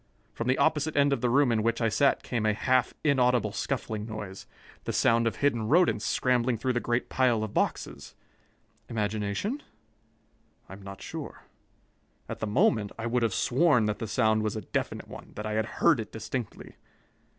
From 0.33 0.47
the 0.47 0.57
opposite 0.57 0.97
end 0.97 1.13
of 1.13 1.21
the 1.21 1.29
room 1.29 1.51
in 1.51 1.61
which 1.61 1.79
I 1.79 1.87
sat 1.87 2.23
came 2.23 2.43
a 2.43 2.55
half 2.55 2.95
inaudible 3.03 3.51
scuffling 3.51 4.07
noise 4.07 4.47
the 4.85 4.93
sound 4.93 5.27
of 5.27 5.35
hidden 5.35 5.67
rodents 5.67 6.05
scrambling 6.07 6.57
through 6.57 6.73
the 6.73 6.79
great 6.79 7.07
pile 7.07 7.43
of 7.43 7.53
boxes. 7.53 8.15
Imagination? 8.89 9.61
I 10.67 10.73
am 10.73 10.81
not 10.81 11.03
sure. 11.03 11.43
At 12.27 12.39
the 12.39 12.47
moment, 12.47 12.91
I 12.97 13.05
would 13.05 13.21
have 13.21 13.35
sworn 13.35 13.85
that 13.85 13.99
the 13.99 14.07
sound 14.07 14.41
was 14.41 14.55
a 14.55 14.61
definite 14.61 15.07
one, 15.07 15.33
that 15.35 15.45
I 15.45 15.51
had 15.51 15.67
heard 15.67 15.99
it 15.99 16.11
distinctly. 16.11 16.77